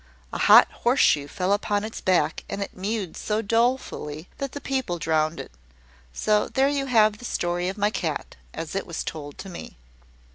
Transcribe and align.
A 0.33 0.39
hot 0.39 0.67
horse 0.71 0.99
shoe 0.99 1.27
fell 1.27 1.53
upon 1.53 1.83
its 1.83 2.01
back, 2.01 2.43
and 2.49 2.63
it 2.63 2.75
mewed 2.75 3.15
so 3.15 3.43
dolefully 3.43 4.27
that 4.39 4.53
the 4.53 4.59
people 4.59 4.97
drowned 4.97 5.39
it. 5.39 5.51
So 6.11 6.47
there 6.49 6.69
you 6.69 6.87
have 6.87 7.19
the 7.19 7.23
story 7.25 7.69
of 7.69 7.77
my 7.77 7.91
cat, 7.91 8.35
as 8.51 8.73
it 8.73 8.87
was 8.87 9.03
told 9.03 9.37
to 9.37 9.47
me." 9.49 9.77